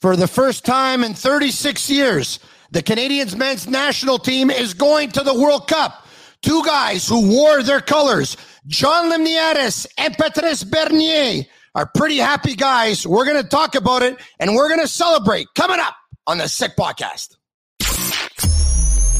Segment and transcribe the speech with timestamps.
[0.00, 2.38] For the first time in 36 years,
[2.70, 6.06] the Canadians men's national team is going to the World Cup.
[6.40, 13.06] Two guys who wore their colors, John Limniatis and Patrice Bernier, are pretty happy guys.
[13.06, 15.94] We're going to talk about it and we're going to celebrate coming up
[16.26, 17.36] on the Sick Podcast.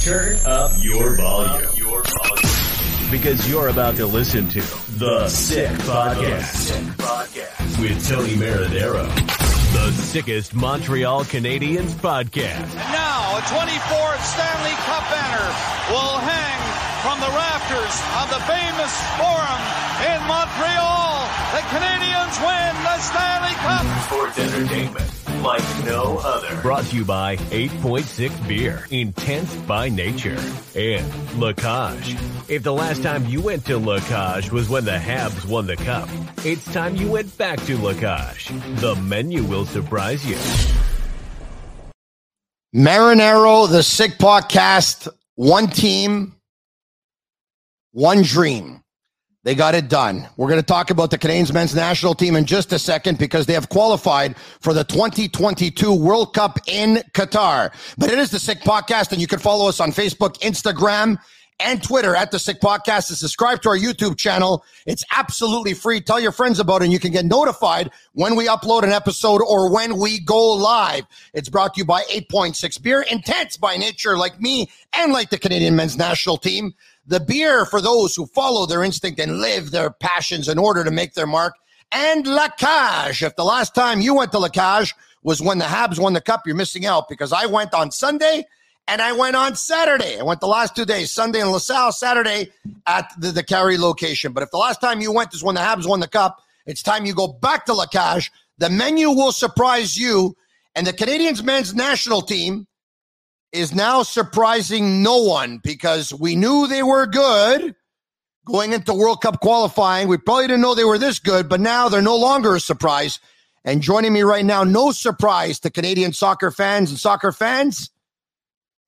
[0.01, 1.69] Turn up your volume.
[1.77, 3.11] Your volume.
[3.11, 4.61] Because you're about to listen to
[4.99, 6.71] The Sick Podcast
[7.79, 9.50] with Tony Marinaro.
[9.73, 12.75] The sickest Montreal Canadiens podcast.
[12.91, 15.47] Now, a 24th Stanley Cup banner
[15.95, 16.59] will hang
[17.07, 19.63] from the rafters of the famous Forum
[20.11, 21.23] in Montreal.
[21.55, 23.87] The Canadiens win the Stanley Cup.
[24.07, 26.61] Sports entertainment like no other.
[26.63, 30.39] Brought to you by 8.6 Beer, intense by nature,
[30.75, 32.17] and La Cage.
[32.49, 35.77] If the last time you went to La Cage was when the Habs won the
[35.77, 36.09] cup,
[36.45, 38.49] it's time you went back to La Cage.
[38.81, 40.37] The menu will surprise you.
[42.75, 46.35] Marinaro, the Sick Podcast, one team,
[47.93, 48.83] one dream.
[49.43, 50.29] They got it done.
[50.37, 53.47] We're going to talk about the Canadiens men's national team in just a second because
[53.47, 57.73] they have qualified for the 2022 World Cup in Qatar.
[57.97, 61.17] But it is the Sick Podcast, and you can follow us on Facebook, Instagram,
[61.59, 64.65] and Twitter at the Sick Podcast and subscribe to our YouTube channel.
[64.87, 66.01] It's absolutely free.
[66.03, 69.41] Tell your friends about it, and you can get notified when we upload an episode
[69.43, 71.05] or when we go live.
[71.33, 75.39] It's brought to you by 8.6 Beer, intense by nature, like me and like the
[75.39, 76.75] Canadian men's national team.
[77.11, 80.93] The beer for those who follow their instinct and live their passions in order to
[80.93, 81.55] make their mark.
[81.91, 83.25] And La Cage.
[83.25, 84.95] If the last time you went to La Cage
[85.25, 88.47] was when the Habs won the cup, you're missing out because I went on Sunday
[88.87, 90.21] and I went on Saturday.
[90.21, 92.53] I went the last two days, Sunday in LaSalle, Saturday
[92.87, 94.33] at the, the location.
[94.33, 96.81] But if the last time you went is when the Habs won the cup, it's
[96.81, 98.31] time you go back to La Cage.
[98.59, 100.37] The menu will surprise you.
[100.77, 102.69] And the Canadians men's national team
[103.53, 107.75] is now surprising no one because we knew they were good
[108.47, 110.09] going into World Cup qualifying.
[110.09, 113.19] We probably didn't know they were this good, but now they're no longer a surprise.
[113.65, 117.91] And joining me right now, no surprise to Canadian soccer fans and soccer fans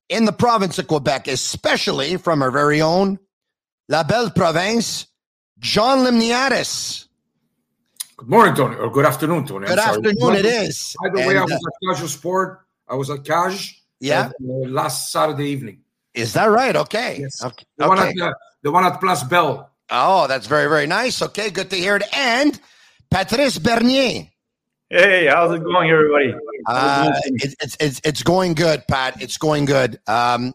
[0.09, 3.19] in the province of Quebec, especially from our very own
[3.89, 5.06] La Belle Province,
[5.59, 7.06] John Limniatis.
[8.17, 9.67] Good morning, Tony, or good afternoon, Tony.
[9.67, 10.94] Good afternoon, it is.
[11.03, 12.61] By the And, way, I uh, was at Casual Sport.
[12.89, 13.81] I was at Cage.
[14.03, 14.33] Yeah.
[14.41, 15.79] uh, last Saturday evening.
[16.13, 16.75] Is that right?
[16.75, 17.19] Okay.
[17.21, 17.43] Yes.
[17.43, 17.65] Okay.
[17.79, 19.71] The one at the, the one at Place Bell.
[19.91, 21.23] Oh, that's very, very nice.
[21.23, 22.03] Okay, good to hear it.
[22.17, 22.59] And
[23.11, 24.29] Patrice Bernier.
[24.91, 26.35] Hey, how's it going, everybody?
[26.67, 29.23] Uh, it's, it's, it's, it's going good, Pat.
[29.23, 30.01] It's going good.
[30.07, 30.53] Um,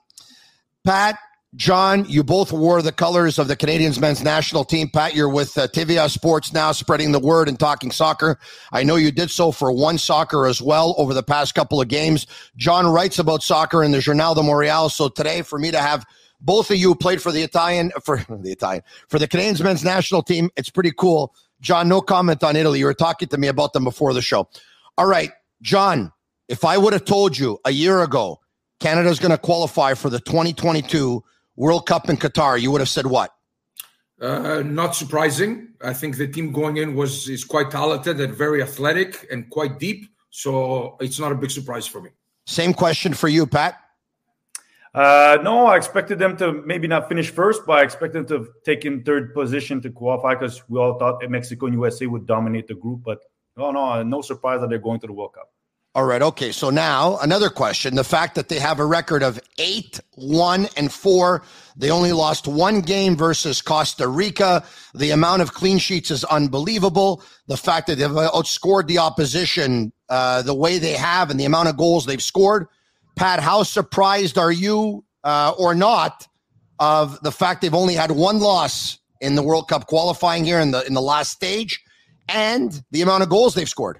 [0.85, 1.17] Pat,
[1.57, 4.89] John, you both wore the colors of the Canadians men's national team.
[4.89, 8.37] Pat, you're with uh, TVA Sports now, spreading the word and talking soccer.
[8.71, 11.87] I know you did so for One Soccer as well over the past couple of
[11.87, 12.27] games.
[12.57, 14.91] John writes about soccer in the Journal de Montréal.
[14.91, 16.05] So today, for me to have
[16.39, 20.21] both of you played for the Italian, for the Italian, for the Canadians men's national
[20.21, 21.33] team, it's pretty cool.
[21.59, 22.77] John, no comment on Italy.
[22.77, 24.47] You were talking to me about them before the show.
[24.95, 25.31] All right,
[25.63, 26.13] John,
[26.47, 28.41] if I would have told you a year ago
[28.79, 31.23] Canada's going to qualify for the 2022
[31.57, 33.33] World Cup in Qatar, you would have said what?
[34.21, 35.73] Uh, not surprising.
[35.83, 39.79] I think the team going in was is quite talented and very athletic and quite
[39.79, 40.05] deep.
[40.29, 42.11] So it's not a big surprise for me.
[42.45, 43.75] Same question for you, Pat.
[44.93, 48.51] Uh, no, I expected them to maybe not finish first, but I expected them to
[48.63, 52.67] take in third position to qualify because we all thought Mexico and USA would dominate
[52.67, 53.01] the group.
[53.03, 53.19] But
[53.55, 55.51] no, no, no surprise that they're going to the World Cup.
[55.97, 56.21] All right.
[56.21, 56.51] Okay.
[56.51, 57.95] So now another question.
[57.95, 61.41] The fact that they have a record of eight, one, and four.
[61.75, 64.63] They only lost one game versus Costa Rica.
[64.93, 67.23] The amount of clean sheets is unbelievable.
[67.47, 71.69] The fact that they've outscored the opposition uh, the way they have and the amount
[71.69, 72.67] of goals they've scored.
[73.15, 76.27] Pat, how surprised are you uh, or not
[76.79, 80.69] of the fact they've only had one loss in the World Cup qualifying here in
[80.69, 81.83] the in the last stage,
[82.29, 83.99] and the amount of goals they've scored?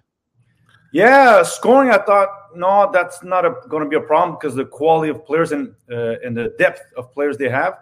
[0.97, 1.91] Yeah, scoring.
[1.91, 5.51] I thought no, that's not going to be a problem because the quality of players
[5.51, 7.77] and uh, and the depth of players they have.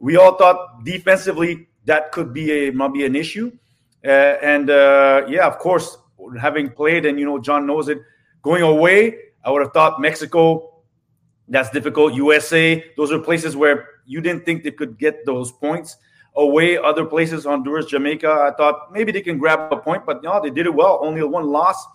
[0.00, 3.52] We all thought defensively that could be a might be an issue,
[4.04, 4.08] uh,
[4.42, 5.96] and uh, yeah, of course,
[6.40, 7.98] having played and you know John knows it.
[8.42, 10.82] Going away, I would have thought Mexico.
[11.46, 12.14] That's difficult.
[12.14, 15.98] USA, those are places where you didn't think they could get those points.
[16.34, 20.42] Away, other places, Honduras, Jamaica, I thought maybe they can grab a point, but no,
[20.42, 20.98] they did it well.
[21.00, 21.86] Only one loss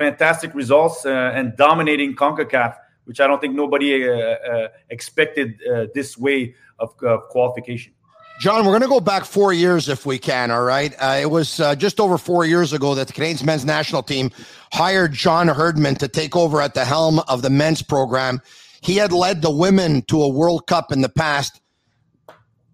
[0.00, 2.74] fantastic results uh, and dominating CONCACAF,
[3.04, 5.60] which I don't think nobody uh, uh, expected
[5.94, 6.96] this way of
[7.28, 7.92] qualification.
[8.40, 10.50] John, we're going to go back four years if we can.
[10.50, 10.94] All right.
[10.98, 14.30] Uh, it was uh, just over four years ago that the Canadiens men's national team
[14.72, 18.40] hired John Herdman to take over at the helm of the men's program.
[18.80, 21.60] He had led the women to a World Cup in the past.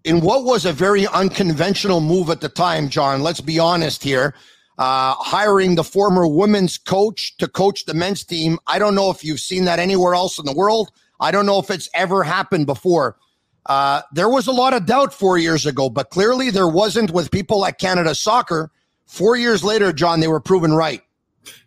[0.05, 4.33] In what was a very unconventional move at the time, John, let's be honest here
[4.77, 8.59] uh, hiring the former women's coach to coach the men's team.
[8.67, 10.91] I don't know if you've seen that anywhere else in the world.
[11.19, 13.17] I don't know if it's ever happened before.
[13.65, 17.31] Uh, there was a lot of doubt four years ago, but clearly there wasn't with
[17.31, 18.71] people like Canada Soccer.
[19.05, 21.01] Four years later, John, they were proven right.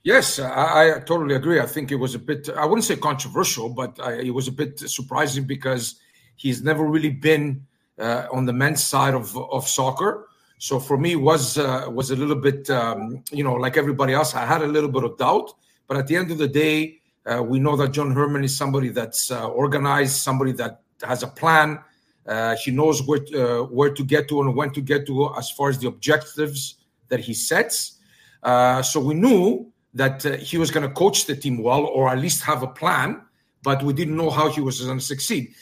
[0.02, 1.60] Yes, I, I totally agree.
[1.60, 4.52] I think it was a bit, I wouldn't say controversial, but I, it was a
[4.52, 5.96] bit surprising because
[6.36, 7.66] he's never really been
[7.98, 10.28] uh, on the men's side of, of soccer.
[10.60, 14.34] So for me, was uh, was a little bit, um, you know, like everybody else.
[14.34, 15.54] I had a little bit of doubt,
[15.88, 18.90] but at the end of the day, uh, we know that John Herdman is somebody
[18.90, 21.78] that's uh, organized, somebody that has a plan.
[22.26, 25.50] Uh, he knows where uh, where to get to and when to get to as
[25.50, 26.74] far as the objectives
[27.08, 27.98] that he sets.
[28.42, 32.18] Uh, so we knew that he was going to coach the team well, or at
[32.18, 33.22] least have a plan,
[33.62, 35.54] but we didn't know how he was going to succeed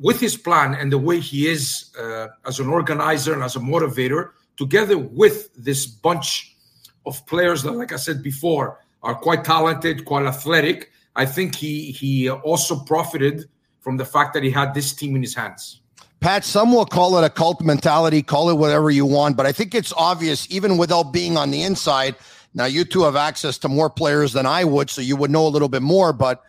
[0.00, 3.60] with his plan and the way he is uh, as an organizer and as a
[3.60, 6.56] motivator, together with this bunch
[7.04, 11.92] of players that, like I said before, are quite talented, quite athletic, I think he
[11.92, 13.48] he also profited
[13.80, 15.80] from the fact that he had this team in his hands.
[16.20, 19.52] Pat, some will call it a cult mentality, call it whatever you want, but I
[19.52, 22.16] think it's obvious, even without being on the inside.
[22.54, 25.46] Now, you two have access to more players than I would, so you would know
[25.46, 26.42] a little bit more, but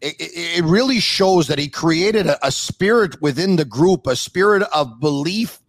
[0.00, 4.62] it, it really shows that he created a, a spirit within the group, a spirit
[4.74, 5.60] of belief.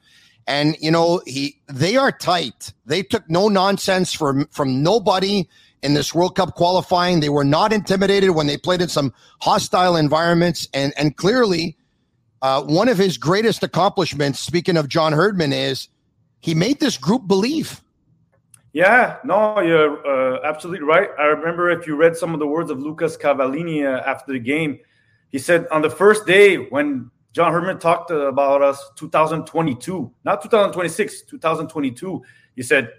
[0.49, 2.71] And you know he they are tight.
[2.85, 5.47] They took no nonsense from from nobody
[5.81, 7.19] in this world cup qualifying.
[7.19, 10.67] They were not intimidated when they played in some hostile environments.
[10.73, 11.77] And and clearly
[12.41, 15.87] uh, one of his greatest accomplishments speaking of john herdman is
[16.39, 17.81] he made this group believe
[18.73, 21.09] yeah, no, you're uh, absolutely right.
[21.17, 24.39] I remember if you read some of the words of Lucas Cavallini uh, after the
[24.39, 24.79] game,
[25.29, 31.23] he said on the first day when John Herdman talked about us 2022, not 2026,
[31.23, 32.23] 2022,
[32.55, 32.91] he said,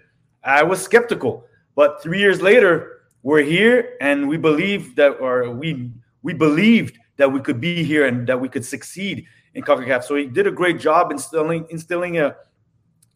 [0.43, 1.45] I was skeptical,
[1.75, 5.91] but three years later, we're here and we believe that, or we
[6.21, 10.03] we believed that we could be here and that we could succeed in CONCACAF.
[10.03, 12.35] So he did a great job instilling instilling a,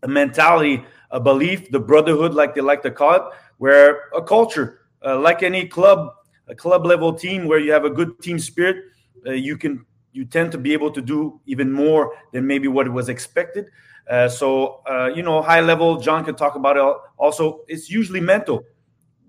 [0.03, 3.21] a mentality a belief, the brotherhood, like they like to call it,
[3.59, 6.09] where a culture, uh, like any club,
[6.47, 8.83] a club level team, where you have a good team spirit,
[9.25, 12.91] uh, you can you tend to be able to do even more than maybe what
[12.91, 13.67] was expected.
[14.09, 16.97] Uh, so uh, you know, high level, John can talk about it.
[17.17, 18.63] Also, it's usually mental.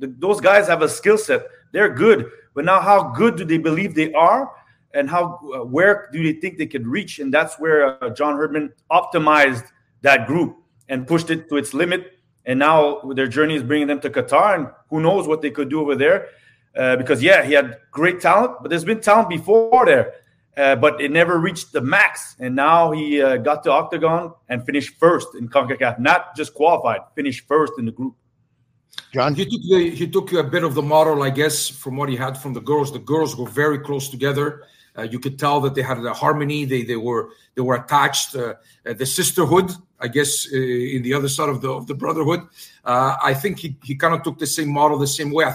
[0.01, 3.59] The, those guys have a skill set; they're good, but now how good do they
[3.59, 4.51] believe they are?
[4.95, 8.37] and how uh, where do they think they could reach and that's where uh, john
[8.37, 9.65] herdman optimized
[10.03, 12.13] that group and pushed it to its limit.
[12.47, 15.71] And now their journey is bringing them to Qatar, and who knows what they could
[15.71, 16.29] do over there.
[16.77, 20.15] Uh, because yeah, he had great talent, but there's been talent before there,
[20.57, 22.35] uh, but it never reached the max.
[22.41, 27.01] And now he uh, got to Octagon and finished first in Concacaf, not just qualified,
[27.15, 28.15] finished first in the group.
[29.13, 32.09] John, he took the, he took a bit of the model, I guess, from what
[32.09, 32.93] he had from the girls.
[32.93, 34.65] The girls were very close together.
[34.97, 36.65] Uh, you could tell that they had a harmony.
[36.65, 38.37] They they were they were attached.
[38.37, 38.55] Uh,
[38.87, 42.43] uh the sisterhood, I guess, uh, in the other side of the of the brotherhood.
[42.85, 45.51] Uh, I think he he kind of took the same model, the same way.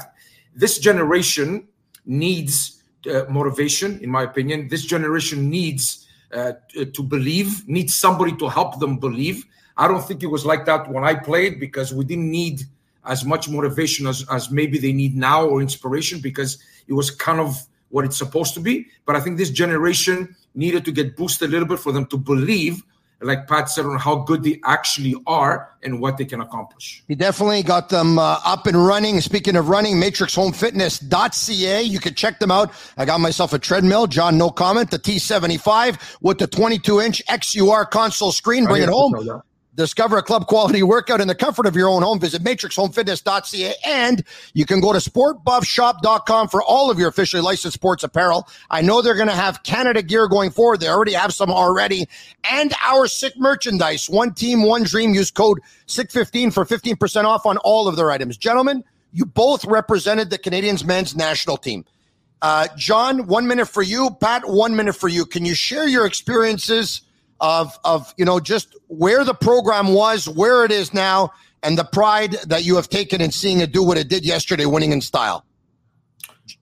[0.55, 1.67] This generation
[2.05, 4.67] needs uh, motivation, in my opinion.
[4.67, 9.45] This generation needs to believe, needs somebody to help them believe.
[9.75, 12.65] I don't think it was like that when I played because we didn't need
[13.05, 17.39] as much motivation as, as maybe they need now or inspiration because it was kind
[17.39, 18.87] of what it's supposed to be.
[19.05, 22.17] But I think this generation needed to get boosted a little bit for them to
[22.17, 22.83] believe
[23.21, 27.03] like Pat said, on how good they actually are and what they can accomplish.
[27.07, 29.19] He definitely got them uh, up and running.
[29.21, 31.81] Speaking of running, matrixhomefitness.ca.
[31.81, 32.71] You can check them out.
[32.97, 34.07] I got myself a treadmill.
[34.07, 34.91] John, no comment.
[34.91, 38.65] The T75 with the 22 inch XUR console screen.
[38.65, 39.41] Bring it home.
[39.75, 42.19] Discover a club quality workout in the comfort of your own home.
[42.19, 44.23] Visit matrixhomefitness.ca and
[44.53, 48.47] you can go to sportbuffshop.com for all of your officially licensed sports apparel.
[48.71, 50.79] I know they're going to have Canada gear going forward.
[50.79, 52.09] They already have some already
[52.49, 54.09] and our sick merchandise.
[54.09, 55.13] One team, one dream.
[55.13, 58.37] Use code SICK15 for 15% off on all of their items.
[58.37, 58.83] Gentlemen,
[59.13, 61.85] you both represented the Canadians men's national team.
[62.41, 64.11] Uh, John, one minute for you.
[64.19, 65.25] Pat, one minute for you.
[65.25, 67.01] Can you share your experiences
[67.41, 71.31] of of you know just where the program was, where it is now,
[71.63, 74.65] and the pride that you have taken in seeing it do what it did yesterday,
[74.65, 75.45] winning in style?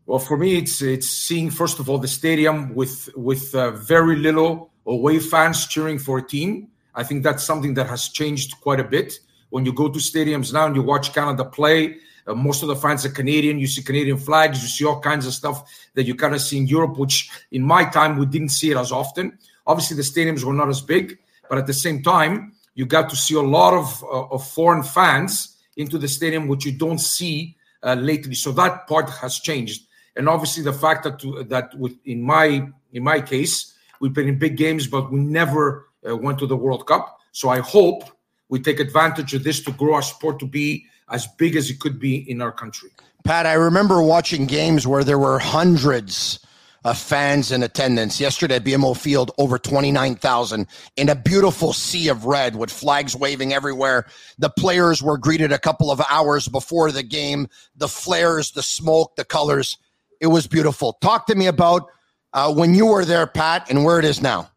[0.06, 4.16] Well, for me, it's it's seeing first of all the stadium with with uh, very
[4.16, 6.70] little away fans cheering for a team.
[6.96, 9.20] I think that's something that has changed quite a bit.
[9.50, 12.76] When you go to stadiums now and you watch Canada play, uh, most of the
[12.76, 13.60] fans are Canadian.
[13.60, 16.58] You see Canadian flags, you see all kinds of stuff that you kind of see
[16.58, 19.38] in Europe, which in my time we didn't see it as often.
[19.68, 21.20] Obviously, the stadiums were not as big,
[21.50, 24.82] but at the same time, you got to see a lot of, uh, of foreign
[24.82, 28.34] fans into the stadium, which you don't see uh, lately.
[28.34, 32.68] So that part has changed, and obviously the fact that to, that with, in my
[32.94, 36.58] in my case, we played in big games, but we never uh, went to the
[36.58, 37.20] World Cup.
[37.32, 38.04] So I hope
[38.50, 41.80] we take advantage of this to grow our sport to be as big as it
[41.80, 42.90] could be in our country.
[43.24, 46.40] Pat, I remember watching games where there were hundreds
[46.88, 48.18] of fans in attendance.
[48.18, 53.52] Yesterday at BMO Field, over 29,000 in a beautiful sea of red with flags waving
[53.52, 54.08] everywhere.
[54.40, 57.50] The players were greeted a couple of hours before the game.
[57.76, 59.78] The flares, the smoke, the colors.
[60.22, 60.94] It was beautiful.
[61.02, 61.90] Talk to me about
[62.32, 64.50] uh, when you were there, Pat, and where it is now.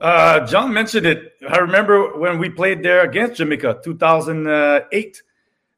[0.00, 1.34] Uh, John mentioned it.
[1.48, 5.22] I remember when we played there against Jamaica, 2008,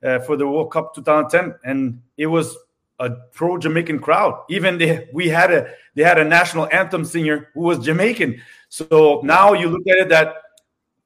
[0.02, 2.56] uh, for the World Cup 2010, and it was
[2.98, 4.42] a pro Jamaican crowd.
[4.48, 8.40] Even they, we had a they had a national anthem singer who was Jamaican.
[8.68, 10.34] So now you look at it that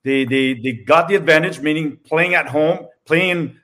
[0.02, 3.57] they they they got the advantage, meaning playing at home, playing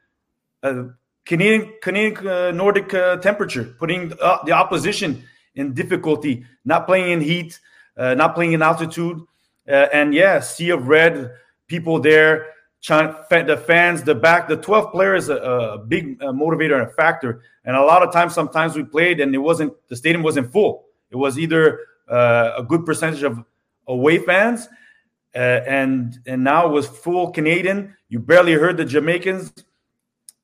[0.62, 0.84] uh,
[1.24, 5.22] Canadian Canadian uh, Nordic uh, temperature, putting uh, the opposition
[5.54, 7.60] in difficulty, not playing in heat,
[7.96, 9.20] uh, not playing in altitude,
[9.68, 11.30] uh, and yeah, sea of red,
[11.68, 12.46] people there
[12.86, 17.42] the fans, the back, the 12 players, a, a big uh, motivator and a factor.
[17.64, 20.86] And a lot of times, sometimes we played and it wasn't, the stadium wasn't full.
[21.10, 23.44] It was either uh, a good percentage of
[23.86, 24.68] away fans,
[25.34, 27.96] uh, and and now it was full Canadian.
[28.08, 29.52] You barely heard the Jamaicans,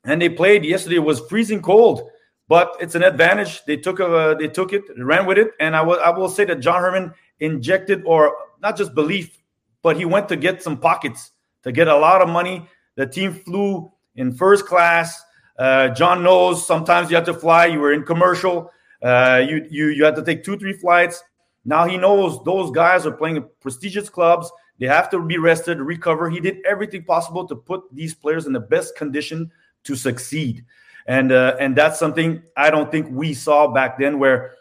[0.05, 0.97] and they played yesterday.
[0.97, 2.09] It was freezing cold,
[2.49, 3.65] but it's an advantage.
[3.65, 6.45] They took a, they took it, ran with it, and I will I will say
[6.47, 9.43] that John Herdman injected or not just belief,
[9.83, 12.67] but he went to get some pockets to get a lot of money.
[12.97, 15.23] The team flew in first class.
[15.59, 17.67] Uh, John knows sometimes you have to fly.
[17.67, 18.71] You were in commercial.
[19.03, 21.23] Uh, you you you had to take two three flights.
[21.65, 24.51] Now he knows those guys are playing prestigious clubs.
[24.79, 26.31] They have to be rested, recover.
[26.31, 29.51] He did everything possible to put these players in the best condition
[29.85, 30.65] to succeed,
[31.07, 34.55] and uh, and that's something I don't think we saw back then, where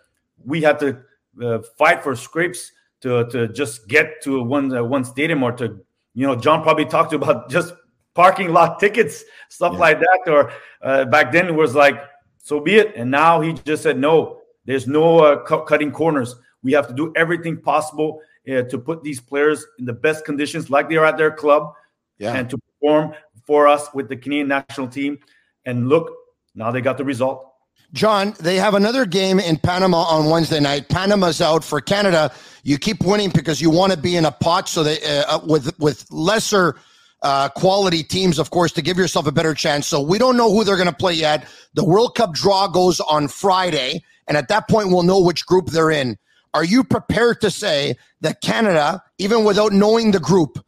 [0.43, 0.99] we had to
[1.41, 5.79] uh, fight for scrapes to to just get to one uh, one stadium or to
[6.17, 7.75] you know, John probably talked about just
[8.15, 9.79] parking lot tickets, stuff yeah.
[9.79, 10.19] like that.
[10.25, 12.01] Or uh, back then it was like,
[12.39, 12.95] so be it.
[12.95, 16.35] And now he just said, no, there's no uh, cu- cutting corners.
[16.63, 18.19] We have to do everything possible
[18.49, 21.73] uh, to put these players in the best conditions, like they are at their club,
[22.17, 22.33] yeah.
[22.33, 23.13] and to perform
[23.45, 25.19] for us with the Canadian national team.
[25.65, 26.11] And look,
[26.55, 27.53] now they got the result.
[27.93, 30.89] John, they have another game in Panama on Wednesday night.
[30.89, 32.33] Panama's out for Canada.
[32.63, 35.39] You keep winning because you want to be in a pot, so they uh, uh,
[35.45, 36.75] with with lesser
[37.21, 39.87] uh, quality teams, of course, to give yourself a better chance.
[39.87, 41.47] So we don't know who they're going to play yet.
[41.73, 45.67] The World Cup draw goes on Friday, and at that point, we'll know which group
[45.67, 46.17] they're in.
[46.53, 50.63] Are you prepared to say that Canada, even without knowing the group,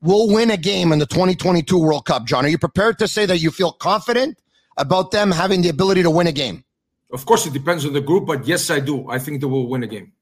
[0.00, 2.24] will win a game in the 2022 World Cup?
[2.24, 4.39] John, are you prepared to say that you feel confident?
[4.76, 6.64] About them having the ability to win a game?
[7.12, 9.08] Of course, it depends on the group, but yes, I do.
[9.10, 10.12] I think they will win a game.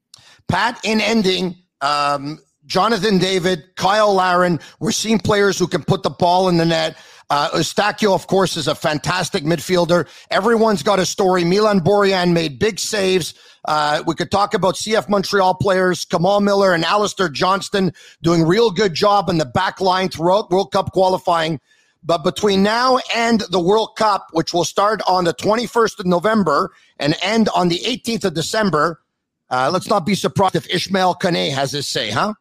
[0.49, 6.11] Pat, in ending, um, Jonathan David, Cyle Larin, we're seeing players who can put the
[6.11, 6.97] ball in the net.
[7.31, 10.09] Uh, of course, is a fantastic midfielder.
[10.31, 11.45] Everyone's got a story.
[11.45, 13.35] Milan Borjan made big saves.
[13.67, 18.71] Uh, we could talk about CF Montreal players, Kamal Miller and Alistair Johnston doing real
[18.71, 21.61] good job in the back line throughout World Cup qualifying.
[22.09, 26.73] But between now and the World Cup, which will start on the 21st of November
[26.99, 29.03] and end on the 18th of December,
[29.51, 32.33] uh, let's not be surprised if Ismaël Koné has his say, huh?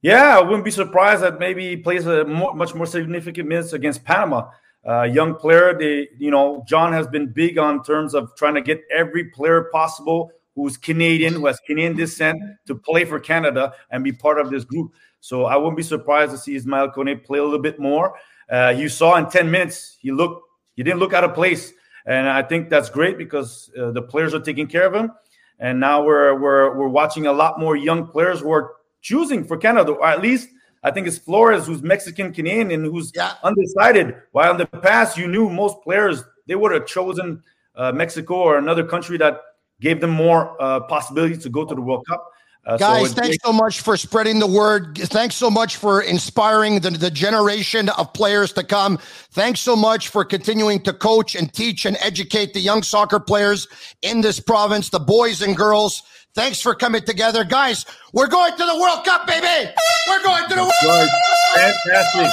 [0.00, 3.74] Yeah, I wouldn't be surprised that maybe he plays a more, much more significant minutes
[3.74, 4.48] against Panama.
[4.88, 8.62] Uh, young player, they, you know, John has been big on terms of trying to
[8.62, 14.02] get every player possible who's Canadian, who has Canadian descent, to play for Canada and
[14.02, 14.94] be part of this group.
[15.20, 18.14] So I wouldn't be surprised to see Ismaël Koné play a little bit more.
[18.50, 20.42] Uh, you saw in 10 minutes, he looked,
[20.74, 21.72] he didn't look out of place.
[22.06, 25.12] And I think that's great because uh, the players are taking care of him.
[25.58, 29.56] And now we're, we're, we're watching a lot more young players who are choosing for
[29.56, 30.48] Canada, or at least
[30.82, 33.34] I think it's Flores who's Mexican Canadian and who's yeah.
[33.42, 34.14] undecided.
[34.32, 37.42] While in the past, you knew most players they would have chosen
[37.76, 39.40] uh, Mexico or another country that
[39.80, 42.26] gave them more uh, possibilities to go to the World Cup.
[42.66, 44.98] Uh, Guys, so thanks so much for spreading the word.
[44.98, 48.98] Thanks so much for inspiring the, the generation of players to come.
[49.30, 53.66] Thanks so much for continuing to coach and teach and educate the young soccer players
[54.02, 56.02] in this province, the boys and girls.
[56.34, 57.44] Thanks for coming together.
[57.44, 59.72] Guys, we're going to the World Cup, baby.
[60.08, 61.08] We're going to the World Cup.
[61.56, 62.30] Fantastic.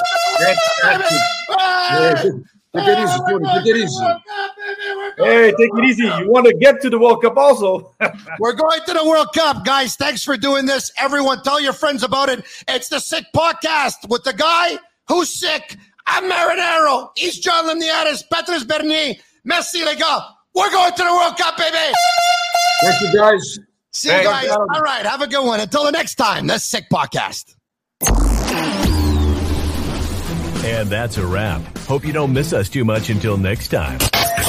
[0.84, 2.34] Fantastic.
[2.76, 3.46] Take it easy, Tony.
[3.54, 4.06] Take it easy.
[5.18, 6.04] Hey, take it easy.
[6.04, 7.94] You want to get to the World Cup also.
[8.40, 9.96] We're going to the World Cup, guys.
[9.96, 10.92] Thanks for doing this.
[10.98, 12.46] Everyone, tell your friends about it.
[12.68, 15.76] It's the Sick Podcast with the guy who's sick.
[16.06, 17.10] I'm Marinaro.
[17.16, 19.16] He's John Limniatis, Patrice Bernier.
[19.44, 20.06] Merci, les gars.
[20.06, 20.22] Uh,
[20.54, 21.94] we're going to the World Cup, baby.
[22.82, 23.60] Thank you, guys.
[23.94, 24.50] See you guys.
[24.50, 25.04] All right.
[25.06, 25.60] Have a good one.
[25.60, 27.56] Until the next time, the Sick Podcast.
[30.64, 31.62] And that's a wrap.
[31.80, 34.00] Hope you don't miss us too much until next time.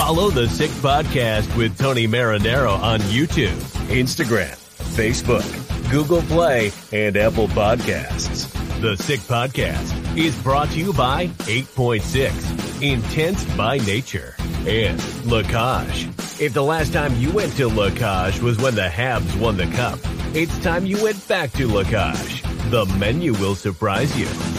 [0.08, 3.58] Follow the Sick Podcast with Tony Marinaro on YouTube,
[3.90, 4.56] Instagram,
[4.96, 5.44] Facebook,
[5.90, 8.50] Google Play, and Apple Podcasts.
[8.80, 14.34] The Sick Podcast is brought to you by 8.6, Intense by Nature,
[14.66, 16.08] and La Cage.
[16.40, 19.66] If the last time you went to La Cage was when the Habs won the
[19.66, 19.98] cup,
[20.34, 22.42] it's time you went back to La Cage.
[22.70, 24.57] The menu will surprise you.